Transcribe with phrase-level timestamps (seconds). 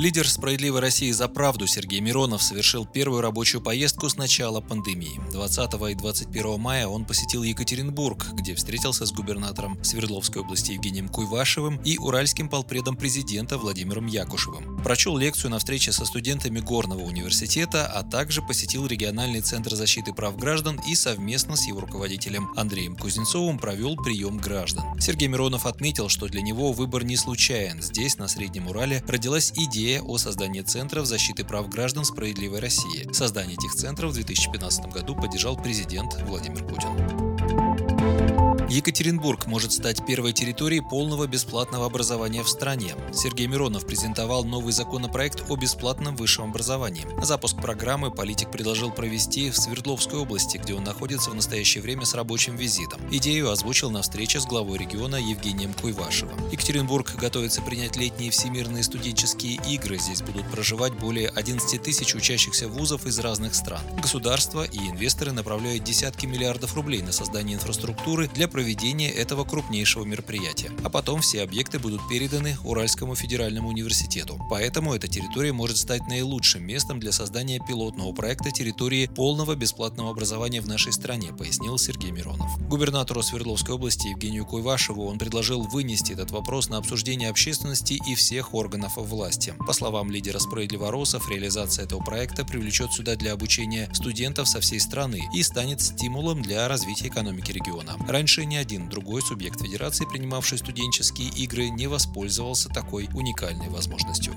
[0.00, 5.20] Лидер «Справедливой России за правду» Сергей Миронов совершил первую рабочую поездку с начала пандемии.
[5.30, 11.76] 20 и 21 мая он посетил Екатеринбург, где встретился с губернатором Свердловской области Евгением Куйвашевым
[11.84, 14.82] и уральским полпредом президента Владимиром Якушевым.
[14.82, 20.38] Прочел лекцию на встрече со студентами Горного университета, а также посетил региональный центр защиты прав
[20.38, 24.98] граждан и совместно с его руководителем Андреем Кузнецовым провел прием граждан.
[24.98, 27.82] Сергей Миронов отметил, что для него выбор не случайен.
[27.82, 33.12] Здесь, на Среднем Урале, родилась идея идея о создании Центров защиты прав граждан «Справедливой России».
[33.12, 37.29] Создание этих центров в 2015 году поддержал президент Владимир Путин.
[38.70, 42.94] Екатеринбург может стать первой территорией полного бесплатного образования в стране.
[43.12, 47.04] Сергей Миронов презентовал новый законопроект о бесплатном высшем образовании.
[47.20, 52.14] Запуск программы политик предложил провести в Свердловской области, где он находится в настоящее время с
[52.14, 53.00] рабочим визитом.
[53.10, 56.38] Идею озвучил на встрече с главой региона Евгением Куйвашевым.
[56.52, 59.98] Екатеринбург готовится принять летние всемирные студенческие игры.
[59.98, 63.82] Здесь будут проживать более 11 тысяч учащихся вузов из разных стран.
[64.00, 70.04] Государство и инвесторы направляют десятки миллиардов рублей на создание инфраструктуры для проведения проведения этого крупнейшего
[70.04, 70.70] мероприятия.
[70.84, 74.38] А потом все объекты будут переданы Уральскому федеральному университету.
[74.50, 80.60] Поэтому эта территория может стать наилучшим местом для создания пилотного проекта территории полного бесплатного образования
[80.60, 82.50] в нашей стране, пояснил Сергей Миронов.
[82.68, 88.52] Губернатору Свердловской области Евгению Куйвашеву он предложил вынести этот вопрос на обсуждение общественности и всех
[88.52, 89.54] органов власти.
[89.66, 95.22] По словам лидера справедливоросов, реализация этого проекта привлечет сюда для обучения студентов со всей страны
[95.32, 97.96] и станет стимулом для развития экономики региона.
[98.06, 104.34] Раньше ни один другой субъект федерации, принимавший студенческие игры, не воспользовался такой уникальной возможностью.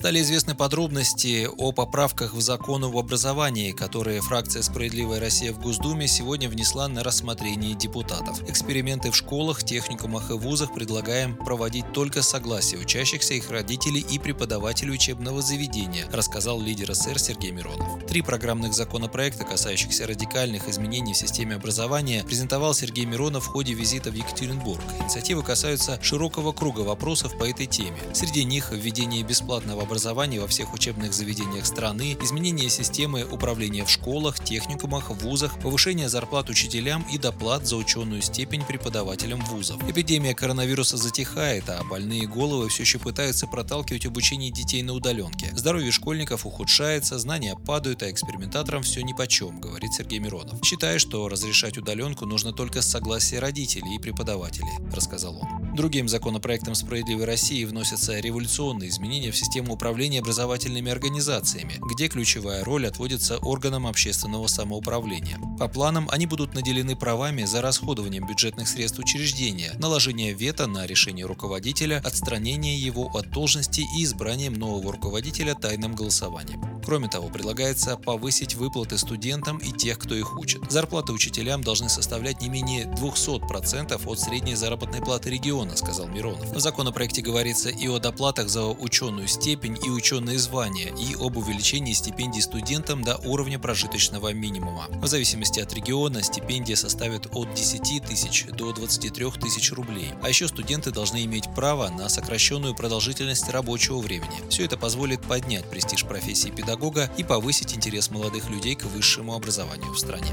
[0.00, 6.08] Стали известны подробности о поправках в закон об образовании, которые фракция «Справедливая Россия» в Госдуме
[6.08, 8.40] сегодня внесла на рассмотрение депутатов.
[8.48, 14.94] Эксперименты в школах, техникумах и вузах предлагаем проводить только согласие учащихся, их родителей и преподавателей
[14.94, 18.02] учебного заведения, рассказал лидер СССР Сергей Миронов.
[18.06, 24.10] Три программных законопроекта, касающихся радикальных изменений в системе образования, презентовал Сергей Миронов в ходе визита
[24.10, 24.80] в Екатеринбург.
[25.02, 27.98] Инициативы касаются широкого круга вопросов по этой теме.
[28.14, 34.38] Среди них введение бесплатного образования во всех учебных заведениях страны, изменение системы управления в школах,
[34.42, 39.82] техникумах, вузах, повышение зарплат учителям и доплат за ученую степень преподавателям вузов.
[39.90, 45.50] Эпидемия коронавируса затихает, а больные головы все еще пытаются проталкивать обучение детей на удаленке.
[45.56, 50.64] Здоровье школьников ухудшается, знания падают, а экспериментаторам все нипочем, говорит Сергей Миронов.
[50.64, 55.69] Считая, что разрешать удаленку нужно только с согласия родителей и преподавателей, рассказал он.
[55.80, 62.86] Другим законопроектом «Справедливой России» вносятся революционные изменения в систему управления образовательными организациями, где ключевая роль
[62.86, 65.38] отводится органам общественного самоуправления.
[65.58, 71.24] По планам они будут наделены правами за расходованием бюджетных средств учреждения, наложение вето на решение
[71.24, 76.60] руководителя, отстранение его от должности и избранием нового руководителя тайным голосованием.
[76.84, 80.62] Кроме того, предлагается повысить выплаты студентам и тех, кто их учит.
[80.70, 86.50] Зарплаты учителям должны составлять не менее 200% от средней заработной платы региона, сказал Миронов.
[86.50, 91.92] В законопроекте говорится и о доплатах за ученую степень и ученые звания, и об увеличении
[91.92, 94.86] стипендий студентам до уровня прожиточного минимума.
[94.90, 100.10] В зависимости от региона стипендия составит от 10 тысяч до 23 тысяч рублей.
[100.22, 104.48] А еще студенты должны иметь право на сокращенную продолжительность рабочего времени.
[104.48, 109.34] Все это позволит поднять престиж профессии педагога педагога и повысить интерес молодых людей к высшему
[109.34, 110.32] образованию в стране.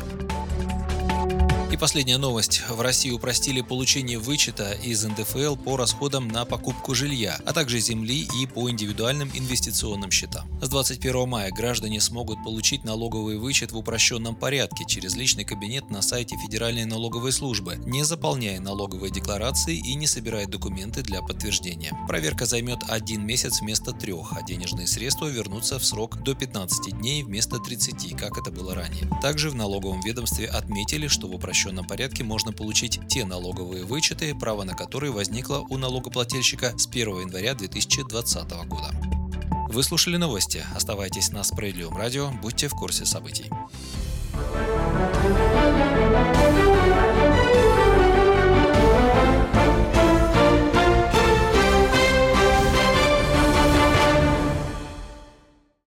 [1.77, 2.63] И последняя новость.
[2.69, 8.27] В России упростили получение вычета из НДФЛ по расходам на покупку жилья, а также земли
[8.41, 10.49] и по индивидуальным инвестиционным счетам.
[10.59, 16.01] С 21 мая граждане смогут получить налоговый вычет в упрощенном порядке через личный кабинет на
[16.01, 21.95] сайте Федеральной налоговой службы, не заполняя налоговые декларации и не собирая документы для подтверждения.
[22.07, 27.21] Проверка займет один месяц вместо трех, а денежные средства вернутся в срок до 15 дней
[27.21, 29.07] вместо 30, как это было ранее.
[29.21, 34.33] Также в налоговом ведомстве отметили, что в упрощенном упрощенном порядке можно получить те налоговые вычеты,
[34.33, 38.91] право на которые возникло у налогоплательщика с 1 января 2020 года.
[39.69, 40.63] Вы слушали новости.
[40.75, 43.49] Оставайтесь на Справедливом радио, будьте в курсе событий.